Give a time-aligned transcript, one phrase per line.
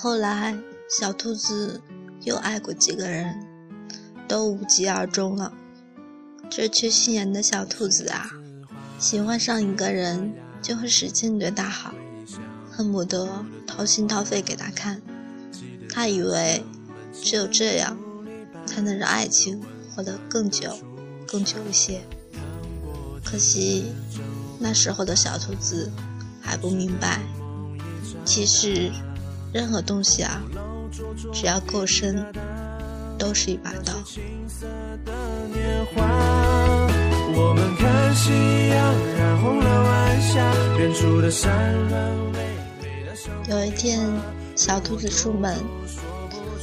[0.00, 0.56] 后来，
[0.88, 1.80] 小兔子
[2.22, 3.34] 又爱过几个人，
[4.28, 5.52] 都无疾而终了。
[6.48, 8.30] 这缺心眼的小兔子啊，
[9.00, 11.92] 喜欢上一个人就会使劲对他好，
[12.70, 15.02] 恨不得掏心掏肺给他看。
[15.90, 16.62] 他以为
[17.12, 17.98] 只有这样，
[18.64, 19.60] 才能让爱情
[19.96, 20.78] 活得更久、
[21.26, 22.00] 更久一些。
[23.24, 23.86] 可惜，
[24.60, 25.90] 那时候的小兔子
[26.40, 27.20] 还不明白，
[28.24, 28.92] 其实。
[29.52, 30.42] 任何东西啊，
[31.32, 32.24] 只要够深，
[33.18, 33.92] 都是一把刀。
[43.48, 44.00] 有一天，
[44.54, 45.56] 小兔子出门，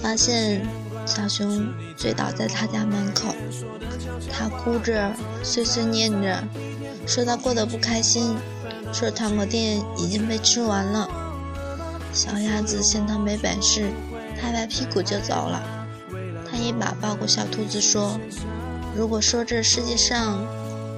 [0.00, 0.64] 发现
[1.04, 3.34] 小熊醉倒在他家门口，
[4.30, 6.42] 他哭着碎碎念着，
[7.06, 8.36] 说他过得不开心，
[8.92, 11.08] 说糖果店已经被吃完了。
[12.18, 13.92] 小鸭子嫌他没本事，
[14.36, 15.62] 拍拍屁股就走了。
[16.50, 18.18] 他一把抱过小兔子，说
[18.92, 20.44] ：“如果说这世界上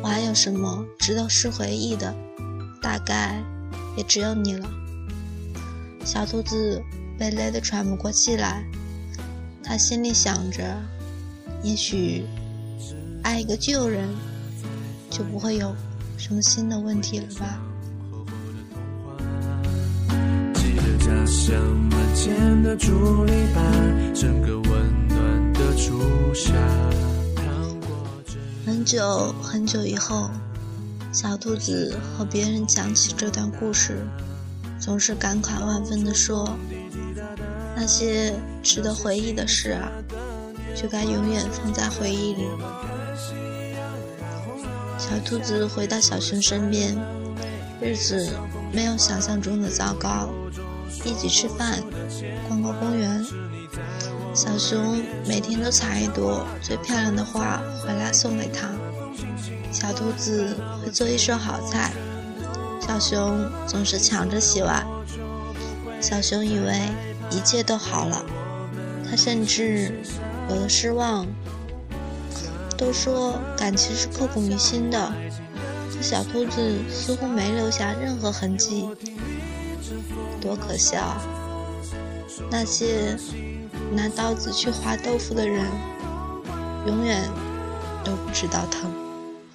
[0.00, 2.14] 我还有什么值得是回忆的，
[2.80, 3.42] 大概
[3.96, 4.70] 也只有你了。”
[6.06, 6.80] 小兔子
[7.18, 8.64] 被累得喘不过气来，
[9.64, 10.62] 他心里想着：
[11.64, 12.24] 也许
[13.24, 14.08] 爱一个旧人，
[15.10, 15.74] 就不会有
[16.16, 17.60] 什么新的问题了吧。
[28.66, 30.30] 很久很久以后，
[31.12, 34.06] 小兔子和别人讲起这段故事，
[34.80, 36.56] 总是感慨万分地说
[37.76, 39.90] ：“那些值得回忆的事啊，
[40.74, 42.44] 就该永远放在回忆里。”
[44.98, 46.96] 小兔子回到小熊身边，
[47.80, 48.30] 日子
[48.72, 50.28] 没有想象中的糟糕。
[51.04, 51.82] 一起吃饭，
[52.48, 53.24] 逛逛公园。
[54.34, 58.68] 小熊每天都采一朵最漂亮的花回来送给他。
[59.72, 61.92] 小兔子会做一手好菜，
[62.80, 64.86] 小熊总是抢着洗碗。
[66.00, 66.80] 小熊以为
[67.30, 68.24] 一切都好了，
[69.08, 70.00] 他甚至
[70.48, 71.26] 有了失望。
[72.76, 75.12] 都说感情是刻骨铭心的，
[75.92, 78.88] 可小兔子似乎没留下任何痕迹。
[80.40, 81.16] 多可笑！
[82.50, 83.16] 那些
[83.92, 85.64] 拿刀子去划豆腐的人，
[86.86, 87.28] 永远
[88.04, 88.90] 都不知道疼。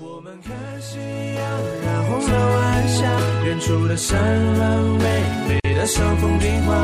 [0.00, 1.44] 我们看夕阳
[1.84, 3.06] 染红了晚霞，
[3.44, 4.18] 远处的山
[4.54, 5.04] 峦巍
[5.48, 6.74] 巍的像风景画，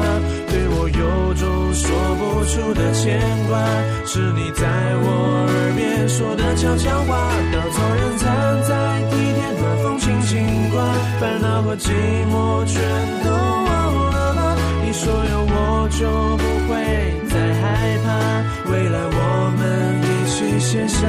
[0.46, 3.58] 对我有种说不出的牵挂。
[4.06, 4.62] 是你在
[5.02, 9.29] 我耳边说的悄悄话，稻草人藏在地，
[11.76, 11.92] 寂
[12.26, 12.82] 寞全
[13.25, 16.75] 都忘了吧你说有我就不会
[17.28, 18.08] 再害怕
[18.72, 19.60] 未来我们
[20.03, 21.06] 一起写下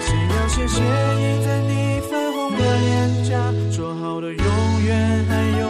[0.00, 3.30] 夕阳斜斜映在你泛红的脸颊
[3.70, 4.44] 说好的永
[4.84, 5.68] 远还有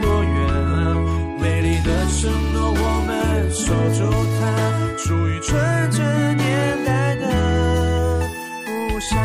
[0.00, 0.32] 多远
[0.72, 0.96] 啊
[1.38, 4.00] 美丽的承诺我们守住
[4.40, 7.26] 它属于纯真年代的
[8.64, 9.18] 不想